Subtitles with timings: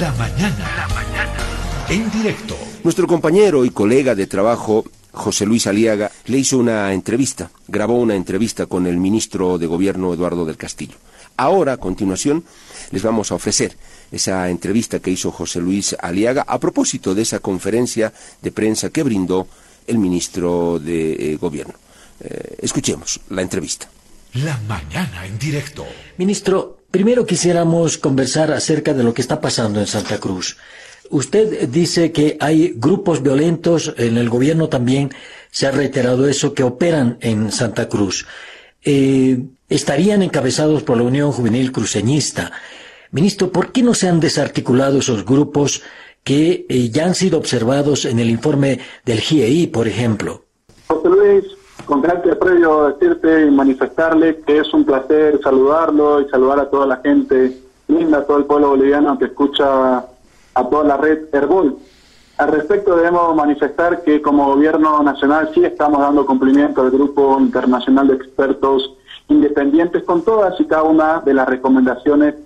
[0.00, 0.70] La mañana.
[0.76, 1.36] La mañana.
[1.90, 2.56] En directo.
[2.82, 8.14] Nuestro compañero y colega de trabajo, José Luis Aliaga, le hizo una entrevista, grabó una
[8.14, 10.94] entrevista con el ministro de Gobierno Eduardo del Castillo.
[11.36, 12.42] Ahora, a continuación,
[12.90, 13.76] les vamos a ofrecer
[14.10, 19.02] esa entrevista que hizo José Luis Aliaga a propósito de esa conferencia de prensa que
[19.02, 19.46] brindó
[19.86, 21.74] el ministro de eh, Gobierno.
[22.20, 23.90] Eh, escuchemos la entrevista.
[24.34, 25.84] La mañana en directo.
[26.16, 30.58] Ministro, primero quisiéramos conversar acerca de lo que está pasando en Santa Cruz.
[31.10, 35.10] Usted dice que hay grupos violentos, en el gobierno también
[35.50, 38.26] se ha reiterado eso, que operan en Santa Cruz.
[38.84, 42.52] Eh, estarían encabezados por la Unión Juvenil Cruceñista.
[43.10, 45.82] Ministro, ¿por qué no se han desarticulado esos grupos
[46.24, 50.44] que eh, ya han sido observados en el informe del GIEI, por ejemplo?
[51.92, 56.86] Con carácter previo decirte y manifestarle que es un placer saludarlo y saludar a toda
[56.86, 57.54] la gente
[57.86, 61.76] linda, a todo el pueblo boliviano que escucha a toda la red Herbol.
[62.38, 68.08] Al respecto debemos manifestar que como gobierno nacional sí estamos dando cumplimiento al grupo internacional
[68.08, 68.94] de expertos
[69.28, 72.36] independientes con todas y cada una de las recomendaciones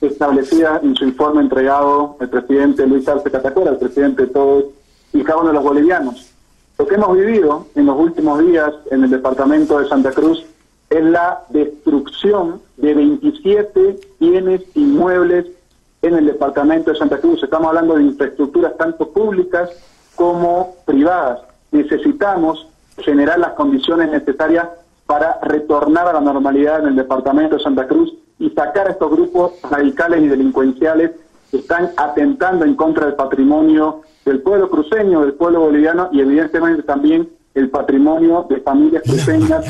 [0.00, 4.64] establecidas en su informe entregado el presidente Luis Arce Catacora, el presidente de todos
[5.12, 6.33] y cada uno de los bolivianos.
[6.78, 10.44] Lo que hemos vivido en los últimos días en el departamento de Santa Cruz
[10.90, 15.46] es la destrucción de 27 bienes inmuebles
[16.02, 17.42] en el departamento de Santa Cruz.
[17.42, 19.70] Estamos hablando de infraestructuras tanto públicas
[20.16, 21.42] como privadas.
[21.70, 22.66] Necesitamos
[22.98, 24.68] generar las condiciones necesarias
[25.06, 29.12] para retornar a la normalidad en el departamento de Santa Cruz y sacar a estos
[29.12, 31.12] grupos radicales y delincuenciales
[31.52, 36.82] que están atentando en contra del patrimonio del pueblo cruceño, del pueblo boliviano y evidentemente
[36.82, 39.64] también el patrimonio de familias cruceñas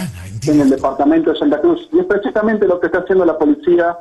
[0.48, 1.88] en el departamento de Santa Cruz.
[1.92, 3.98] Y es precisamente lo que está haciendo la policía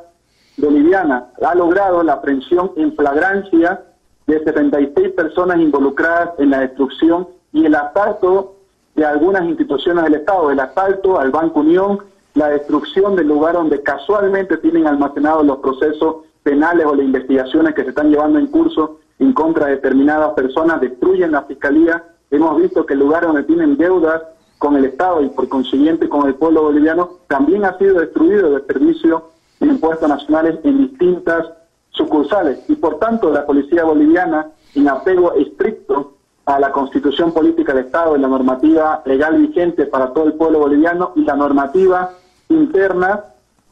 [0.56, 1.26] boliviana.
[1.42, 3.82] Ha logrado la aprehensión en flagrancia
[4.26, 8.56] de 76 personas involucradas en la destrucción y el asalto
[8.94, 11.98] de algunas instituciones del Estado, el asalto al Banco Unión,
[12.34, 17.82] la destrucción del lugar donde casualmente tienen almacenados los procesos penales o las investigaciones que
[17.82, 22.04] se están llevando en curso en contra de determinadas personas, destruyen la fiscalía.
[22.30, 24.22] Hemos visto que el lugar donde tienen deudas
[24.58, 28.64] con el Estado y por consiguiente con el pueblo boliviano también ha sido destruido de
[28.64, 29.30] servicio
[29.60, 31.46] de impuestos nacionales en distintas
[31.90, 32.58] sucursales.
[32.68, 36.14] Y por tanto, la policía boliviana, en apego estricto
[36.46, 40.58] a la constitución política del Estado y la normativa legal vigente para todo el pueblo
[40.58, 42.10] boliviano y la normativa
[42.48, 43.24] interna,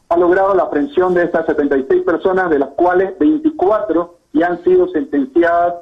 [0.09, 4.87] ha logrado la aprehensión de estas 76 personas, de las cuales 24 ya han sido
[4.89, 5.75] sentenciadas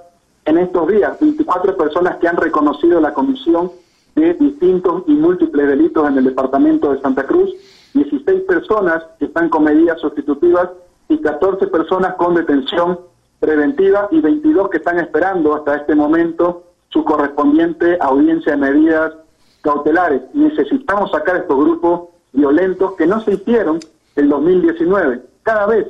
[0.45, 1.19] en estos días.
[1.19, 3.71] 24 personas que han reconocido la comisión
[4.15, 7.49] de distintos y múltiples delitos en el departamento de Santa Cruz,
[7.93, 10.69] 16 personas que están con medidas sustitutivas
[11.07, 12.99] y 14 personas con detención
[13.39, 19.13] preventiva y 22 que están esperando hasta este momento su correspondiente audiencia de medidas
[19.61, 20.21] cautelares.
[20.33, 23.79] Necesitamos sacar estos grupos violentos que no se hicieron
[24.15, 25.21] en 2019.
[25.43, 25.87] Cada vez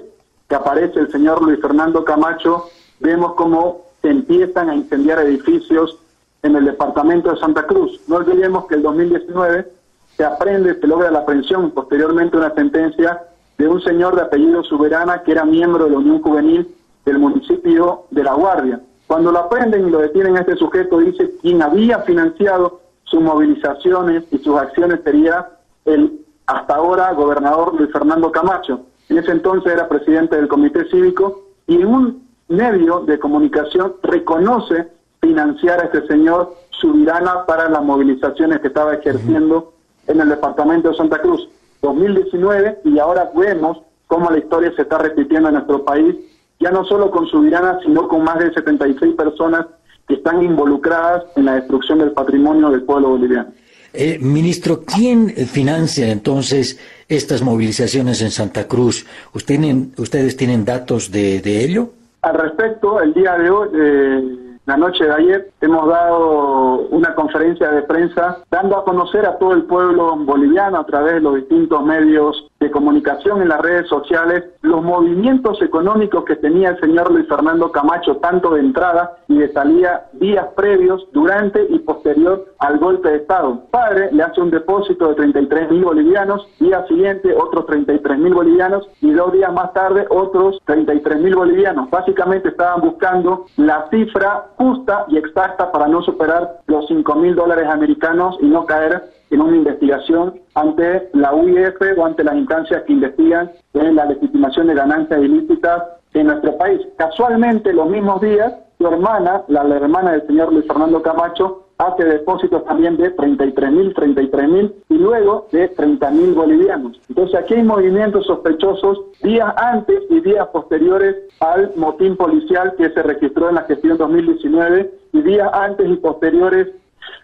[0.52, 2.66] que aparece el señor Luis Fernando Camacho,
[3.00, 5.98] vemos cómo se empiezan a incendiar edificios
[6.44, 8.02] en el departamento de Santa Cruz.
[8.10, 9.72] No olvidemos que el 2019
[10.18, 13.22] se aprende, se logra la aprehensión, posteriormente una sentencia
[13.58, 16.76] de un señor de apellido Soberana que era miembro de la Unión Juvenil
[17.06, 18.82] del municipio de La Guardia.
[19.08, 24.38] Cuando lo aprenden y lo detienen este sujeto, dice quien había financiado sus movilizaciones y
[24.40, 25.48] sus acciones sería
[25.86, 28.82] el hasta ahora gobernador Luis Fernando Camacho.
[29.12, 34.88] En ese entonces era presidente del comité cívico y en un medio de comunicación reconoce
[35.20, 39.74] financiar a este señor Subirana para las movilizaciones que estaba ejerciendo
[40.08, 41.50] en el departamento de Santa Cruz.
[41.82, 46.16] 2019 y ahora vemos cómo la historia se está repitiendo en nuestro país,
[46.62, 49.66] ya no solo con Subirana, sino con más de 76 personas
[50.08, 53.50] que están involucradas en la destrucción del patrimonio del pueblo boliviano.
[53.94, 56.80] Eh, ministro, ¿quién financia entonces
[57.10, 59.06] estas movilizaciones en Santa Cruz?
[59.34, 61.90] ¿Ustedes tienen datos de, ello?
[62.22, 67.70] Al respecto, el día de hoy, eh, la noche de ayer, hemos dado una conferencia
[67.72, 71.84] de prensa dando a conocer a todo el pueblo boliviano a través de los distintos
[71.84, 77.28] medios de comunicación en las redes sociales los movimientos económicos que tenía el señor Luis
[77.28, 83.10] Fernando Camacho, tanto de entrada y de salida, días previos, durante y posterior al golpe
[83.10, 83.64] de Estado.
[83.72, 88.88] Padre le hace un depósito de 33 mil bolivianos, día siguiente otros 33 mil bolivianos
[89.02, 91.90] y dos días más tarde otros 33 mil bolivianos.
[91.90, 97.68] Básicamente estaban buscando la cifra justa y exacta para no superar los 5 mil dólares
[97.68, 99.02] americanos y no caer
[99.32, 104.68] en una investigación ante la UIF o ante las instancias que investigan en la legitimación
[104.68, 105.84] de ganancias ilícitas
[106.14, 106.82] en nuestro país.
[106.98, 112.64] Casualmente, los mismos días, su hermana, la, hermana del señor Luis Fernando Camacho, hace depósitos
[112.66, 117.00] también de 33 mil, 33 mil y luego de 30 mil bolivianos.
[117.10, 123.02] Entonces aquí hay movimientos sospechosos días antes y días posteriores al motín policial que se
[123.02, 126.68] registró en la gestión 2019 y días antes y posteriores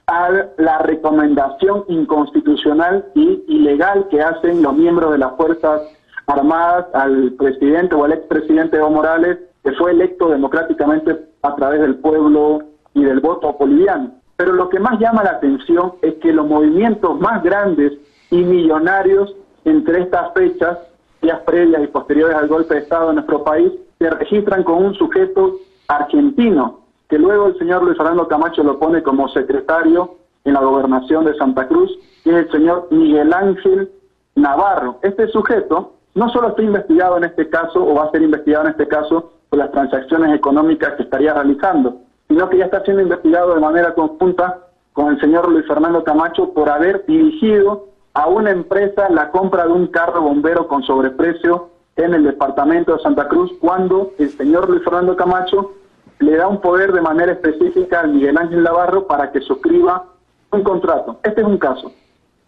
[0.08, 5.82] a la recomendación inconstitucional y ilegal que hacen los miembros de las Fuerzas
[6.28, 11.96] Armadas al presidente o al expresidente Evo Morales, que fue electo democráticamente a través del
[11.96, 12.64] pueblo
[12.94, 14.12] y del voto boliviano.
[14.38, 17.94] Pero lo que más llama la atención es que los movimientos más grandes
[18.32, 20.78] y millonarios entre estas fechas,
[21.22, 24.94] días previas y posteriores al golpe de Estado en nuestro país, se registran con un
[24.94, 25.58] sujeto
[25.88, 31.26] argentino, que luego el señor Luis Fernando Camacho lo pone como secretario en la gobernación
[31.26, 31.92] de Santa Cruz,
[32.24, 33.92] que es el señor Miguel Ángel
[34.36, 35.00] Navarro.
[35.02, 38.72] Este sujeto no solo está investigado en este caso o va a ser investigado en
[38.72, 43.54] este caso por las transacciones económicas que estaría realizando, sino que ya está siendo investigado
[43.54, 44.60] de manera conjunta
[44.94, 49.74] con el señor Luis Fernando Camacho por haber dirigido a una empresa la compra de
[49.74, 54.84] un carro bombero con sobreprecio en el departamento de Santa Cruz cuando el señor Luis
[54.84, 55.74] Fernando Camacho
[56.20, 60.06] le da un poder de manera específica al Miguel Ángel Navarro para que suscriba
[60.52, 61.20] un contrato.
[61.24, 61.92] Este es un caso.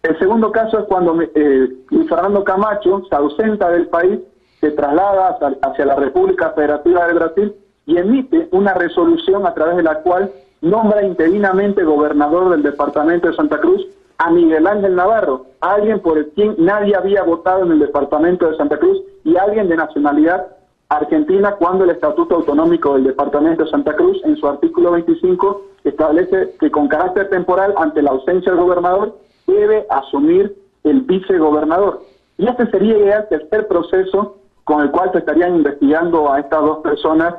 [0.02, 1.68] El segundo caso es cuando eh,
[2.08, 4.18] Fernando Camacho se ausenta del país,
[4.60, 7.54] se traslada hacia la República Federativa de Brasil
[7.86, 10.30] y emite una resolución a través de la cual
[10.62, 13.86] nombra interinamente gobernador del departamento de Santa Cruz
[14.18, 18.56] a Miguel Ángel Navarro, alguien por el quien nadie había votado en el departamento de
[18.56, 20.46] Santa Cruz y alguien de nacionalidad
[20.90, 26.56] argentina cuando el Estatuto Autonómico del Departamento de Santa Cruz en su artículo 25 establece
[26.58, 29.16] que con carácter temporal ante la ausencia del gobernador
[29.46, 32.02] debe asumir el vicegobernador.
[32.38, 36.78] Y este sería el tercer proceso con el cual se estarían investigando a estas dos
[36.78, 37.34] personas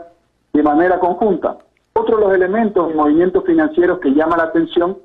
[0.53, 1.57] de manera conjunta.
[1.93, 4.97] Otro de los elementos y movimientos financieros que llama la atención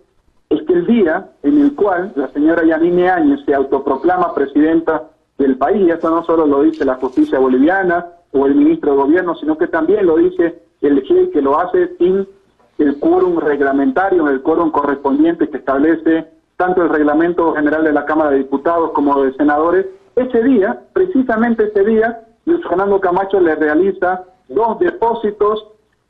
[0.51, 5.05] es que el día en el cual la señora Yanine Áñez se autoproclama presidenta
[5.37, 8.07] del país, y esto no solo lo dice la justicia boliviana
[8.37, 11.97] o el ministro de gobierno, sino que también lo dice el GIE que lo hace
[11.97, 12.27] sin
[12.79, 18.31] el quórum reglamentario, el quórum correspondiente que establece tanto el reglamento general de la Cámara
[18.31, 24.25] de Diputados como de senadores, ese día, precisamente ese día, Luis Fernando Camacho le realiza
[24.49, 25.67] dos depósitos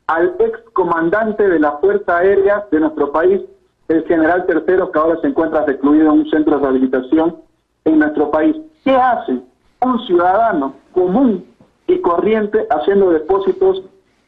[0.07, 3.41] al ex comandante de la Fuerza Aérea de nuestro país,
[3.89, 7.37] el general Tercero, que ahora se encuentra recluido en un centro de rehabilitación
[7.83, 8.55] en nuestro país.
[8.83, 9.39] ¿Qué hace
[9.81, 11.45] un ciudadano común
[11.87, 13.83] y corriente haciendo depósitos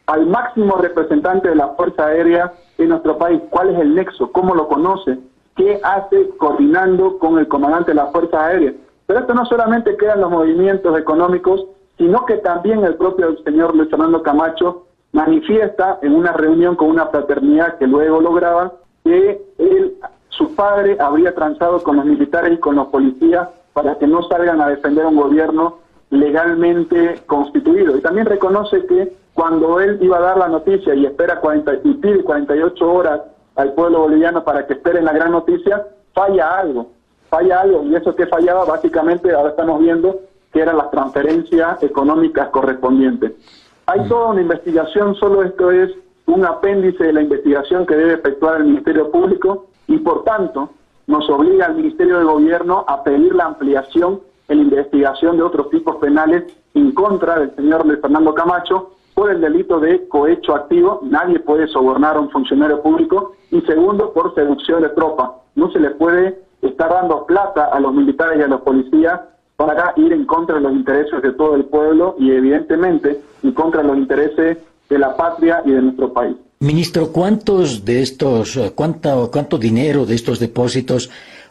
[0.07, 3.41] al máximo representante de la Fuerza Aérea en nuestro país?
[3.49, 4.31] ¿Cuál es el nexo?
[4.31, 5.19] ¿Cómo lo conoce?
[5.55, 8.73] ¿Qué hace coordinando con el comandante de la Fuerza Aérea?
[9.05, 11.65] Pero esto no solamente quedan los movimientos económicos,
[11.97, 17.07] sino que también el propio señor Luis Fernando Camacho manifiesta en una reunión con una
[17.07, 18.73] fraternidad que luego lograba
[19.03, 19.95] que él,
[20.29, 24.61] su padre habría transado con los militares y con los policías para que no salgan
[24.61, 25.78] a defender un gobierno
[26.09, 27.97] legalmente constituido.
[27.97, 31.93] Y también reconoce que cuando él iba a dar la noticia y espera 40, y
[31.95, 33.21] pide 48 horas
[33.55, 36.91] al pueblo boliviano para que esperen la gran noticia, falla algo,
[37.29, 37.83] falla algo.
[37.83, 40.19] Y eso que fallaba, básicamente, ahora estamos viendo
[40.51, 43.33] que eran las transferencias económicas correspondientes.
[43.85, 45.91] Hay toda una investigación, solo esto es
[46.25, 50.69] un apéndice de la investigación que debe efectuar el Ministerio Público y por tanto
[51.07, 55.95] nos obliga al Ministerio de Gobierno a pedir la ampliación en investigación de otros tipos
[55.97, 61.67] penales en contra del señor Fernando Camacho por el delito de cohecho activo, nadie puede
[61.67, 65.35] sobornar a un funcionario público, y segundo, por seducción de tropa.
[65.55, 69.19] No se le puede estar dando plata a los militares y a los policías
[69.57, 73.81] para ir en contra de los intereses de todo el pueblo y evidentemente en contra
[73.81, 74.57] de los intereses
[74.89, 76.37] de la patria y de nuestro país.
[76.61, 81.09] Ministro, ¿cuántos de estos, cuánto, cuánto dinero de estos depósitos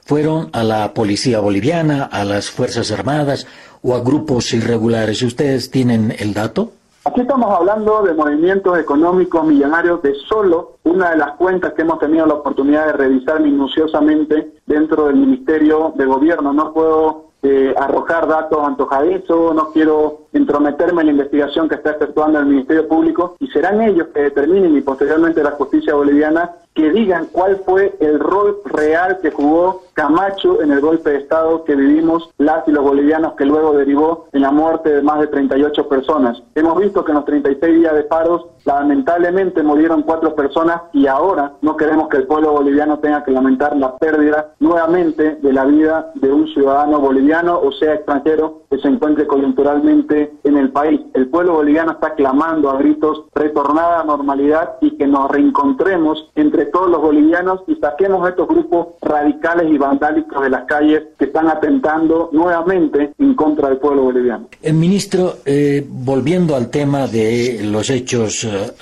[0.08, 3.46] fueron a la policía boliviana, a las Fuerzas Armadas
[3.82, 5.20] o a grupos irregulares?
[5.20, 6.72] ¿Ustedes tienen el dato?
[7.04, 11.98] Aquí estamos hablando de movimientos económicos millonarios de solo una de las cuentas que hemos
[11.98, 16.54] tenido la oportunidad de revisar minuciosamente dentro del Ministerio de Gobierno.
[16.54, 22.38] No puedo eh, arrojar datos antojadizos, no quiero entrometerme en la investigación que está efectuando
[22.38, 27.26] el Ministerio Público y serán ellos que determinen y posteriormente la justicia boliviana que digan
[27.32, 32.30] cuál fue el rol real que jugó Camacho en el golpe de Estado que vivimos
[32.38, 36.40] las y los bolivianos que luego derivó en la muerte de más de 38 personas.
[36.54, 41.54] Hemos visto que en los 36 días de paros lamentablemente murieron cuatro personas y ahora
[41.62, 46.12] no queremos que el pueblo boliviano tenga que lamentar la pérdida nuevamente de la vida
[46.14, 51.00] de un ciudadano boliviano o sea extranjero que se encuentre coyunturalmente en el país.
[51.14, 56.67] El pueblo boliviano está clamando a gritos retornar a normalidad y que nos reencontremos entre
[56.72, 61.48] todos los bolivianos y saquemos estos grupos radicales y vandálicos de las calles que están
[61.48, 64.48] atentando nuevamente en contra del pueblo boliviano.
[64.62, 68.72] El ministro, eh, volviendo al tema de los hechos eh,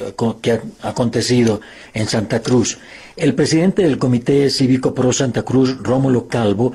[0.41, 1.61] que han acontecido
[1.95, 2.79] en Santa Cruz,
[3.17, 6.73] el presidente del Comité Cívico Pro Santa Cruz, Rómulo Calvo,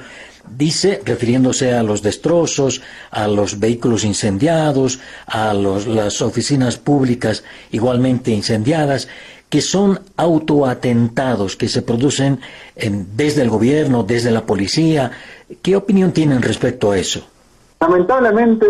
[0.58, 9.08] dice, refiriéndose a los destrozos, a los vehículos incendiados, a las oficinas públicas igualmente incendiadas,
[9.52, 12.40] que son autoatentados que se producen
[12.76, 15.12] desde el gobierno, desde la policía.
[15.62, 17.28] ¿Qué opinión tienen respecto a eso?
[17.82, 18.66] Lamentablemente,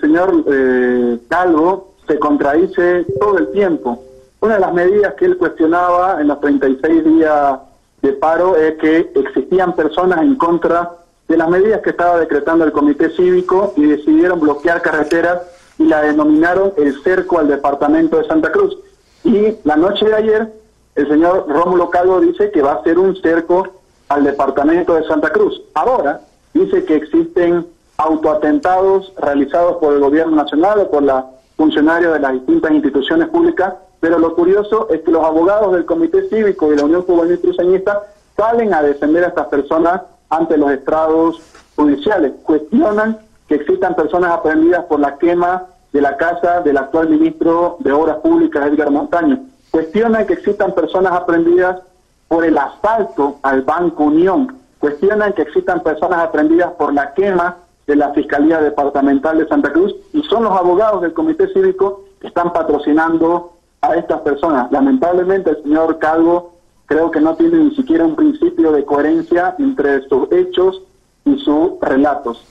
[0.00, 4.04] señor eh, Calvo, se contradice todo el tiempo.
[4.40, 7.58] Una de las medidas que él cuestionaba en los 36 días
[8.02, 10.90] de paro es que existían personas en contra
[11.26, 15.40] de las medidas que estaba decretando el Comité Cívico y decidieron bloquear carreteras
[15.78, 18.76] y la denominaron el cerco al departamento de Santa Cruz.
[19.24, 20.52] Y la noche de ayer,
[20.94, 23.68] el señor Rómulo Calvo dice que va a ser un cerco
[24.08, 25.60] al departamento de Santa Cruz.
[25.74, 26.20] Ahora
[26.54, 27.66] dice que existen
[27.98, 31.24] autoatentados realizados por el gobierno nacional o por los
[31.56, 36.28] funcionarios de las distintas instituciones públicas, pero lo curioso es que los abogados del Comité
[36.28, 38.04] Cívico y la Unión Juvenil Cruceñista
[38.36, 41.42] salen a defender a estas personas ante los estrados
[41.74, 47.76] judiciales, cuestionan que existan personas aprendidas por la quema de la casa del actual ministro
[47.80, 49.40] de Obras Públicas, Edgar Montaño.
[49.70, 51.80] Cuestionan que existan personas aprendidas
[52.28, 54.56] por el asalto al Banco Unión.
[54.78, 59.94] Cuestionan que existan personas aprendidas por la quema de la Fiscalía Departamental de Santa Cruz
[60.12, 64.70] y son los abogados del Comité Cívico que están patrocinando a estas personas.
[64.70, 66.52] Lamentablemente el señor Calvo
[66.86, 70.82] creo que no tiene ni siquiera un principio de coherencia entre sus hechos
[71.24, 72.44] y sus relatos.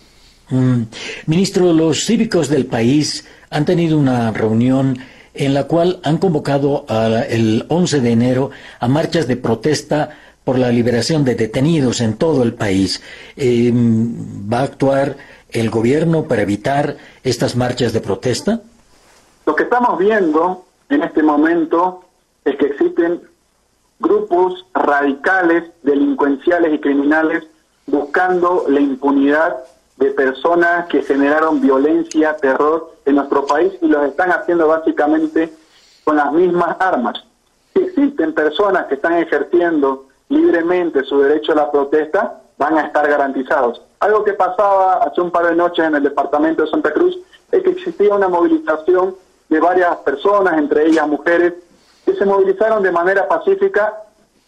[0.50, 0.84] Mm.
[1.26, 4.98] Ministro, los cívicos del país han tenido una reunión
[5.34, 6.86] en la cual han convocado
[7.30, 10.10] el 11 de enero a marchas de protesta
[10.44, 13.02] por la liberación de detenidos en todo el país.
[13.36, 15.18] Em, ¿Va a actuar
[15.52, 18.62] el gobierno para evitar estas marchas de protesta?
[19.46, 22.06] Lo que estamos viendo en este momento
[22.46, 23.22] es que existen
[24.00, 27.44] grupos radicales, delincuenciales y criminales
[27.86, 29.58] buscando la impunidad
[29.98, 35.52] de personas que generaron violencia, terror en nuestro país y los están haciendo básicamente
[36.04, 37.24] con las mismas armas.
[37.74, 43.08] Si existen personas que están ejerciendo libremente su derecho a la protesta, van a estar
[43.08, 43.82] garantizados.
[44.00, 47.18] Algo que pasaba hace un par de noches en el departamento de Santa Cruz
[47.52, 49.16] es que existía una movilización
[49.50, 51.54] de varias personas, entre ellas mujeres,
[52.06, 53.94] que se movilizaron de manera pacífica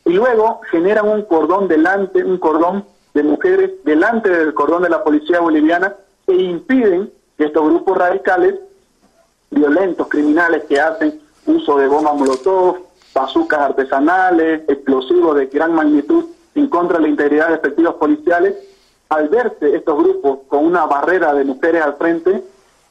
[0.05, 2.85] y luego generan un cordón delante, un cordón
[3.19, 5.93] de mujeres delante del cordón de la policía boliviana
[6.25, 8.55] e impiden que estos grupos radicales,
[9.51, 12.77] violentos, criminales que hacen uso de bombas molotov,
[13.13, 18.55] bazucas artesanales, explosivos de gran magnitud en contra de la integridad de efectivos policiales,
[19.09, 22.41] al verse estos grupos con una barrera de mujeres al frente,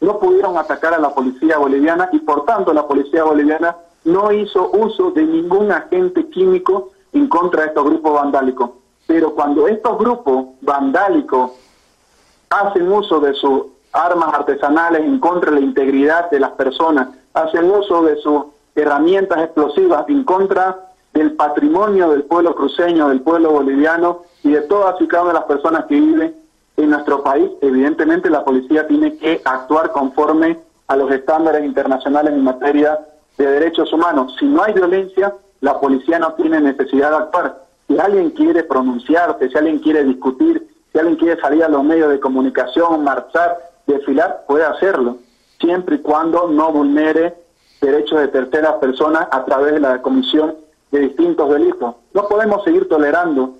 [0.02, 4.70] no pudieron atacar a la policía boliviana y por tanto la policía boliviana no hizo
[4.72, 8.70] uso de ningún agente químico en contra de estos grupos vandálicos.
[9.08, 11.52] Pero cuando estos grupos vandálicos
[12.50, 17.70] hacen uso de sus armas artesanales en contra de la integridad de las personas, hacen
[17.70, 18.42] uso de sus
[18.74, 20.78] herramientas explosivas en contra
[21.14, 25.38] del patrimonio del pueblo cruceño, del pueblo boliviano y de todas y cada una de
[25.38, 26.36] las personas que viven
[26.76, 32.44] en nuestro país, evidentemente la policía tiene que actuar conforme a los estándares internacionales en
[32.44, 32.98] materia
[33.38, 34.36] de derechos humanos.
[34.38, 37.67] Si no hay violencia, la policía no tiene necesidad de actuar.
[37.88, 42.10] Si alguien quiere pronunciarse, si alguien quiere discutir, si alguien quiere salir a los medios
[42.10, 45.16] de comunicación, marchar, desfilar, puede hacerlo,
[45.58, 47.34] siempre y cuando no vulnere
[47.80, 50.54] derechos de terceras personas a través de la comisión
[50.90, 51.94] de distintos delitos.
[52.12, 53.54] No podemos seguir tolerando,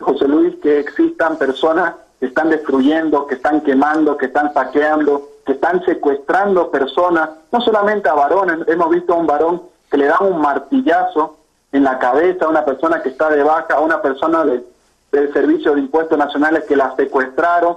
[0.00, 5.52] José Luis, que existan personas que están destruyendo, que están quemando, que están saqueando, que
[5.52, 10.18] están secuestrando personas, no solamente a varones, hemos visto a un varón que le da
[10.20, 11.38] un martillazo
[11.74, 15.74] en la cabeza a una persona que está de baja, a una persona del Servicio
[15.74, 17.76] de Impuestos Nacionales que la secuestraron,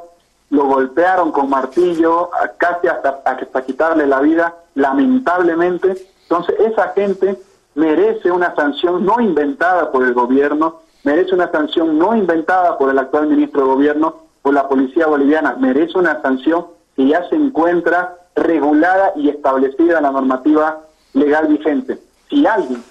[0.52, 5.96] lo golpearon con martillo, casi hasta, hasta quitarle la vida, lamentablemente.
[6.22, 7.40] Entonces, esa gente
[7.74, 13.00] merece una sanción no inventada por el gobierno, merece una sanción no inventada por el
[13.00, 18.16] actual ministro de gobierno, por la policía boliviana, merece una sanción que ya se encuentra
[18.36, 20.82] regulada y establecida en la normativa
[21.14, 21.98] legal vigente.
[22.30, 22.84] Si alguien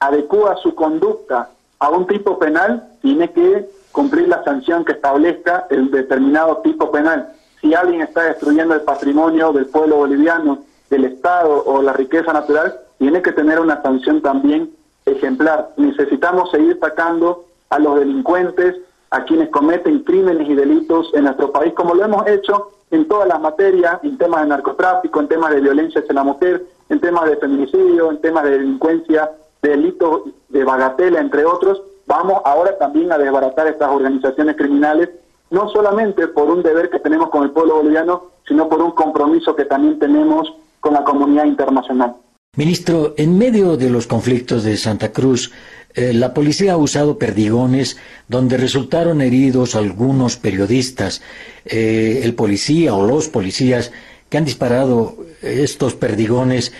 [0.00, 5.90] adecua su conducta a un tipo penal, tiene que cumplir la sanción que establezca el
[5.90, 7.32] determinado tipo penal.
[7.60, 12.80] Si alguien está destruyendo el patrimonio del pueblo boliviano, del Estado o la riqueza natural,
[12.98, 14.70] tiene que tener una sanción también
[15.06, 15.70] ejemplar.
[15.76, 18.76] Necesitamos seguir sacando a los delincuentes,
[19.10, 23.28] a quienes cometen crímenes y delitos en nuestro país, como lo hemos hecho en todas
[23.28, 27.28] las materias, en temas de narcotráfico, en temas de violencia hacia la mujer, en temas
[27.28, 29.30] de feminicidio, en temas de delincuencia, de
[29.62, 31.82] delitos de bagatela, entre otros.
[32.06, 35.10] Vamos ahora también a desbaratar estas organizaciones criminales,
[35.50, 39.54] no solamente por un deber que tenemos con el pueblo boliviano, sino por un compromiso
[39.54, 42.16] que también tenemos con la comunidad internacional.
[42.56, 45.52] Ministro, en medio de los conflictos de Santa Cruz,
[45.94, 51.22] eh, la policía ha usado perdigones donde resultaron heridos algunos periodistas.
[51.64, 53.92] Eh, el policía o los policías
[54.28, 56.72] que han disparado estos perdigones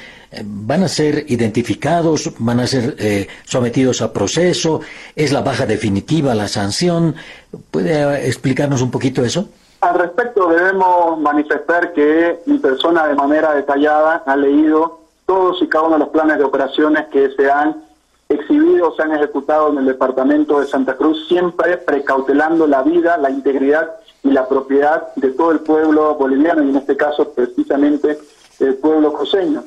[0.44, 4.80] van a ser identificados, van a ser sometidos a proceso,
[5.16, 7.16] es la baja definitiva la sanción.
[7.70, 9.49] ¿Puede explicarnos un poquito eso?
[9.80, 15.84] Al respecto debemos manifestar que mi persona de manera detallada ha leído todos y cada
[15.84, 17.82] uno de los planes de operaciones que se han
[18.28, 23.30] exhibidos, se han ejecutado en el departamento de Santa Cruz, siempre precautelando la vida, la
[23.30, 23.90] integridad
[24.22, 28.18] y la propiedad de todo el pueblo boliviano y en este caso precisamente
[28.60, 29.64] el pueblo coseño.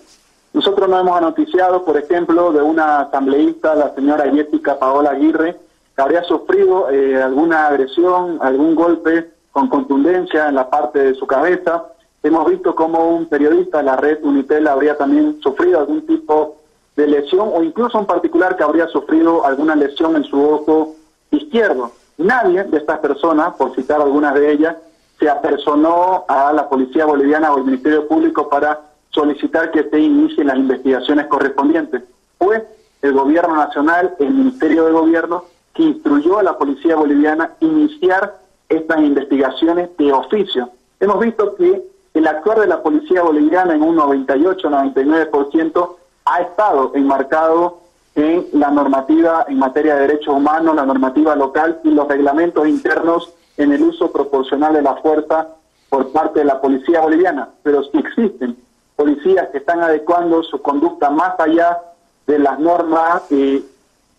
[0.54, 5.58] Nosotros nos hemos noticiado, por ejemplo, de una asambleísta, la señora Jessica Paola Aguirre,
[5.96, 11.26] que habría sufrido eh, alguna agresión, algún golpe con contundencia en la parte de su
[11.26, 11.86] cabeza.
[12.22, 16.58] Hemos visto como un periodista de la red Unitel habría también sufrido algún tipo
[16.96, 20.96] de lesión o incluso un particular que habría sufrido alguna lesión en su ojo
[21.32, 21.92] izquierdo.
[22.18, 24.76] Nadie de estas personas, por citar algunas de ellas,
[25.20, 30.48] se apersonó a la Policía Boliviana o al Ministerio Público para solicitar que se inicien
[30.48, 32.04] las investigaciones correspondientes.
[32.38, 32.68] Fue
[33.02, 38.40] el Gobierno Nacional, el Ministerio de Gobierno, que instruyó a la Policía Boliviana iniciar
[38.70, 40.70] estas investigaciones de oficio.
[41.00, 47.80] Hemos visto que el actuar de la policía boliviana en un 98-99% ha estado enmarcado
[48.16, 53.34] en la normativa en materia de derechos humanos, la normativa local y los reglamentos internos
[53.58, 55.48] en el uso proporcional de la fuerza
[55.90, 57.50] por parte de la policía boliviana.
[57.64, 58.56] Pero si existen
[58.96, 61.80] policías que están adecuando su conducta más allá
[62.28, 63.64] de las normas eh,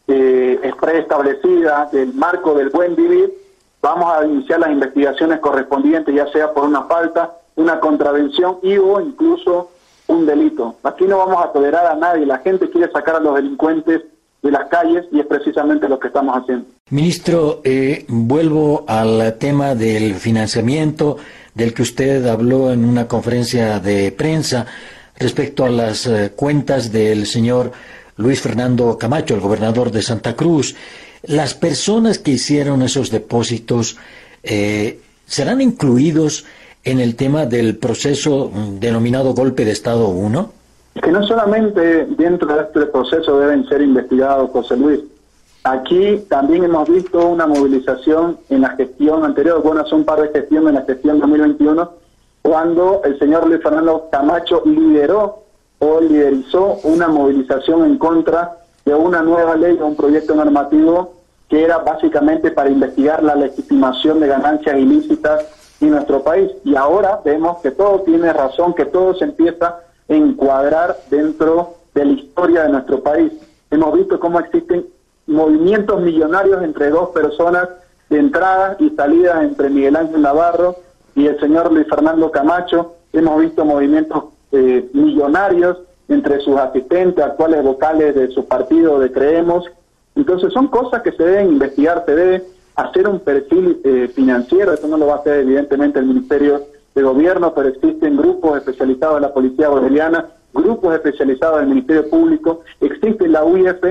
[0.09, 3.33] eh, preestablecidas del marco del buen vivir,
[3.81, 9.01] vamos a iniciar las investigaciones correspondientes, ya sea por una falta, una contravención y o
[9.01, 9.71] incluso
[10.07, 10.77] un delito.
[10.83, 14.03] Aquí no vamos a tolerar a nadie, la gente quiere sacar a los delincuentes
[14.43, 16.67] de las calles y es precisamente lo que estamos haciendo.
[16.91, 21.17] Ministro, eh, vuelvo al tema del financiamiento
[21.55, 24.67] del que usted habló en una conferencia de prensa
[25.17, 27.73] respecto a las eh, cuentas del señor
[28.17, 30.75] Luis Fernando Camacho, el gobernador de Santa Cruz.
[31.23, 33.97] ¿Las personas que hicieron esos depósitos
[34.43, 36.45] eh, serán incluidos
[36.85, 40.53] en el tema del proceso denominado golpe de Estado 1?
[41.03, 45.01] Que no solamente dentro de este proceso deben ser investigados, José Luis.
[45.66, 50.29] Aquí también hemos visto una movilización en la gestión anterior, bueno, hace un par de
[50.29, 51.90] gestiones en la gestión 2021,
[52.42, 55.44] cuando el señor Luis Fernando Camacho lideró
[55.79, 61.14] o liderizó una movilización en contra de una nueva ley o un proyecto normativo
[61.48, 65.46] que era básicamente para investigar la legitimación de ganancias ilícitas
[65.81, 66.50] en nuestro país.
[66.64, 72.05] Y ahora vemos que todo tiene razón, que todo se empieza a encuadrar dentro de
[72.05, 73.33] la historia de nuestro país.
[73.70, 74.85] Hemos visto cómo existen
[75.27, 77.69] movimientos millonarios entre dos personas
[78.11, 80.77] de entrada y salida entre Miguel Ángel Navarro
[81.15, 82.95] y el señor Luis Fernando Camacho.
[83.13, 89.65] Hemos visto movimientos eh, millonarios entre sus asistentes, actuales vocales de su partido de Creemos.
[90.15, 92.45] Entonces son cosas que se deben investigar, se debe
[92.77, 96.63] hacer un perfil eh, financiero, eso no lo va a hacer evidentemente el Ministerio
[96.95, 102.61] de Gobierno, pero existen grupos especializados de la Policía Boliviana, grupos especializados del Ministerio Público,
[102.81, 103.83] existe la UIF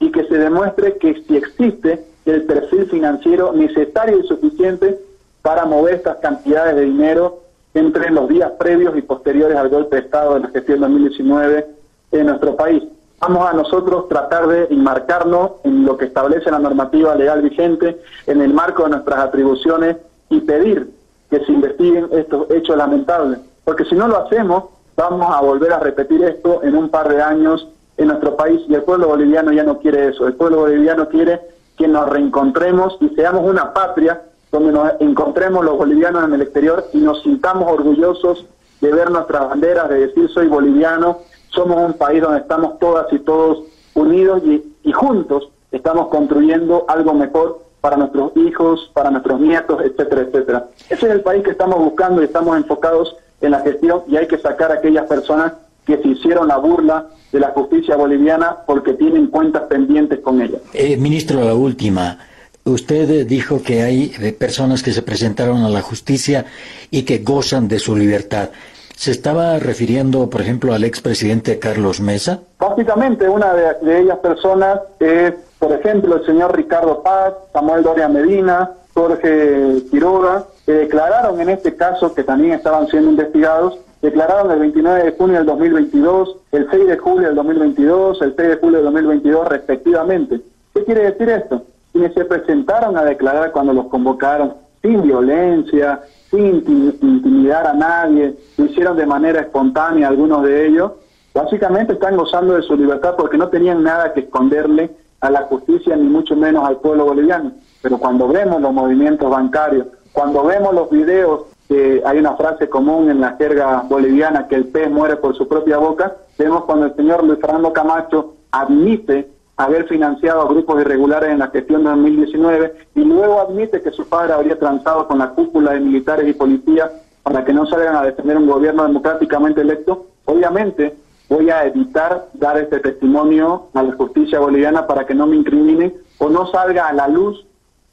[0.00, 4.98] y que se demuestre que si existe el perfil financiero necesario y suficiente
[5.42, 7.40] para mover estas cantidades de dinero
[7.74, 11.66] entre los días previos y posteriores al golpe de Estado de la gestión 2019
[12.12, 12.82] en nuestro país.
[13.20, 18.40] Vamos a nosotros tratar de enmarcarnos en lo que establece la normativa legal vigente, en
[18.40, 19.96] el marco de nuestras atribuciones
[20.30, 20.90] y pedir
[21.30, 23.40] que se investiguen estos hechos lamentables.
[23.64, 24.64] Porque si no lo hacemos,
[24.96, 28.74] vamos a volver a repetir esto en un par de años en nuestro país y
[28.74, 30.26] el pueblo boliviano ya no quiere eso.
[30.26, 31.40] El pueblo boliviano quiere
[31.76, 36.86] que nos reencontremos y seamos una patria donde nos encontremos los bolivianos en el exterior
[36.92, 38.46] y nos sintamos orgullosos
[38.80, 43.18] de ver nuestras banderas, de decir soy boliviano, somos un país donde estamos todas y
[43.18, 49.82] todos unidos y, y juntos estamos construyendo algo mejor para nuestros hijos, para nuestros nietos,
[49.82, 50.66] etcétera, etcétera.
[50.88, 54.26] Ese es el país que estamos buscando y estamos enfocados en la gestión y hay
[54.26, 55.52] que sacar a aquellas personas
[55.88, 60.58] que se hicieron la burla de la justicia boliviana porque tienen cuentas pendientes con ella.
[60.74, 62.18] Eh, ministro, la última.
[62.64, 66.44] Usted dijo que hay eh, personas que se presentaron a la justicia
[66.90, 68.50] y que gozan de su libertad.
[68.94, 72.40] ¿Se estaba refiriendo, por ejemplo, al expresidente Carlos Mesa?
[72.58, 78.08] Básicamente, una de, de ellas personas es, por ejemplo, el señor Ricardo Paz, Samuel Doria
[78.08, 84.60] Medina, Jorge Quiroga, que declararon en este caso que también estaban siendo investigados, declararon el
[84.60, 88.76] 29 de junio del 2022, el 6 de julio del 2022, el 6 de julio
[88.76, 90.40] del 2022 respectivamente.
[90.74, 91.62] ¿Qué quiere decir esto?
[91.92, 96.62] Quienes se presentaron a declarar cuando los convocaron sin violencia, sin
[97.02, 100.92] intimidar a nadie, lo hicieron de manera espontánea algunos de ellos,
[101.34, 105.96] básicamente están gozando de su libertad porque no tenían nada que esconderle a la justicia
[105.96, 107.52] ni mucho menos al pueblo boliviano.
[107.82, 113.10] Pero cuando vemos los movimientos bancarios, cuando vemos los videos, que hay una frase común
[113.10, 116.96] en la jerga boliviana que el pez muere por su propia boca, vemos cuando el
[116.96, 119.28] señor Luis Fernando Camacho admite
[119.58, 124.08] haber financiado a grupos irregulares en la gestión de 2019 y luego admite que su
[124.08, 126.90] padre habría transado con la cúpula de militares y policías
[127.22, 130.96] para que no salgan a defender un gobierno democráticamente electo, obviamente
[131.28, 135.94] voy a evitar dar este testimonio a la justicia boliviana para que no me incrimine
[136.18, 137.44] o no salga a la luz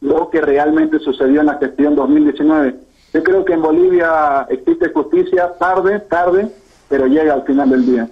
[0.02, 2.85] lo que realmente sucedió en la gestión 2019.
[3.16, 6.50] Yo creo que en Bolivia existe justicia tarde, tarde,
[6.90, 8.10] pero llega al final del día.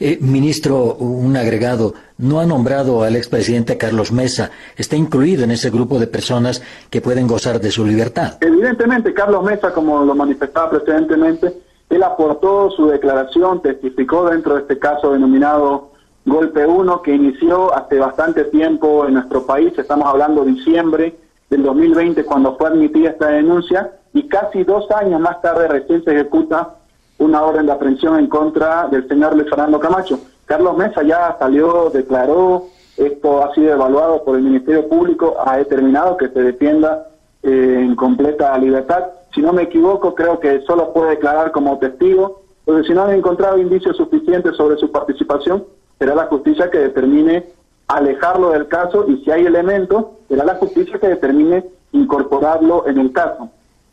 [0.00, 4.50] Eh, ministro, un agregado, no ha nombrado al expresidente Carlos Mesa.
[4.76, 8.38] ¿Está incluido en ese grupo de personas que pueden gozar de su libertad?
[8.40, 11.54] Evidentemente, Carlos Mesa, como lo manifestaba precedentemente,
[11.88, 15.92] él aportó su declaración, testificó dentro de este caso denominado
[16.24, 21.16] Golpe 1, que inició hace bastante tiempo en nuestro país, estamos hablando de diciembre
[21.50, 26.12] del 2020 cuando fue admitida esta denuncia, y casi dos años más tarde recién se
[26.12, 26.74] ejecuta
[27.18, 30.18] una orden de aprehensión en contra del señor Luis Fernando Camacho.
[30.46, 36.16] Carlos Mesa ya salió, declaró, esto ha sido evaluado por el Ministerio Público, ha determinado
[36.16, 37.06] que se defienda
[37.42, 39.04] eh, en completa libertad.
[39.34, 43.14] Si no me equivoco, creo que solo puede declarar como testigo, porque si no han
[43.14, 45.64] encontrado indicios suficientes sobre su participación,
[45.98, 47.46] será la justicia que determine
[47.86, 53.12] alejarlo del caso y si hay elementos, será la justicia que determine incorporarlo en el
[53.12, 53.50] caso.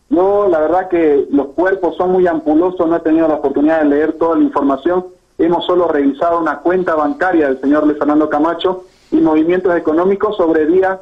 [0.09, 3.89] Yo, la verdad que los cuerpos son muy ampulosos, no he tenido la oportunidad de
[3.89, 5.05] leer toda la información.
[5.37, 10.65] Hemos solo revisado una cuenta bancaria del señor Luis Fernando Camacho y movimientos económicos sobre
[10.65, 10.99] días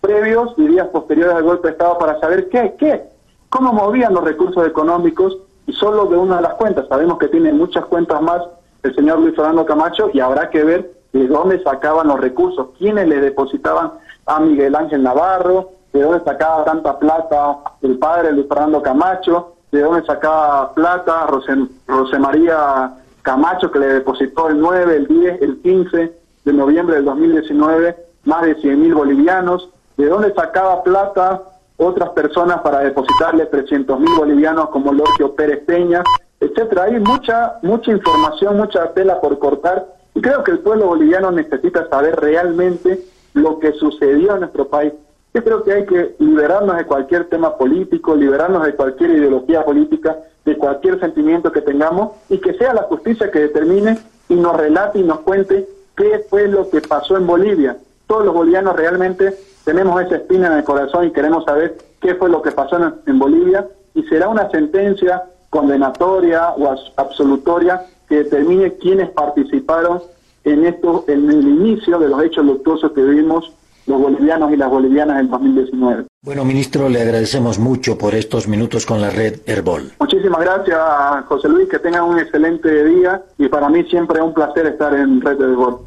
[0.00, 3.04] previos y días posteriores al golpe de Estado para saber qué, qué,
[3.48, 6.88] cómo movían los recursos económicos y solo de una de las cuentas.
[6.88, 8.42] Sabemos que tiene muchas cuentas más
[8.82, 13.06] el señor Luis Fernando Camacho y habrá que ver de dónde sacaban los recursos, quiénes
[13.06, 13.92] le depositaban
[14.26, 19.80] a Miguel Ángel Navarro, de dónde sacaba tanta plata el padre Luis Fernando Camacho, de
[19.80, 21.26] dónde sacaba plata
[22.18, 26.12] María Camacho, que le depositó el 9, el 10, el 15
[26.44, 31.42] de noviembre del 2019 más de 100 mil bolivianos, de dónde sacaba plata
[31.76, 36.02] otras personas para depositarle 300 mil bolivianos como Lorgio Pérez Peña,
[36.40, 36.84] etcétera.
[36.84, 41.88] Hay mucha, mucha información, mucha tela por cortar y creo que el pueblo boliviano necesita
[41.88, 43.00] saber realmente
[43.34, 44.92] lo que sucedió en nuestro país.
[45.34, 50.18] Yo creo que hay que liberarnos de cualquier tema político, liberarnos de cualquier ideología política,
[50.44, 54.98] de cualquier sentimiento que tengamos y que sea la justicia que determine y nos relate
[54.98, 55.66] y nos cuente
[55.96, 57.76] qué fue lo que pasó en Bolivia.
[58.06, 62.28] Todos los bolivianos realmente tenemos esa espina en el corazón y queremos saber qué fue
[62.28, 69.10] lo que pasó en, Bolivia y será una sentencia condenatoria o absolutoria que determine quiénes
[69.10, 70.02] participaron
[70.44, 73.52] en esto, en el inicio de los hechos luctuosos que vivimos
[73.86, 76.04] los bolivianos y las bolivianas en 2019.
[76.22, 79.92] Bueno, ministro, le agradecemos mucho por estos minutos con la red Herbol.
[79.98, 80.78] Muchísimas gracias,
[81.26, 84.94] José Luis, que tengan un excelente día y para mí siempre es un placer estar
[84.94, 85.80] en Red Herbol.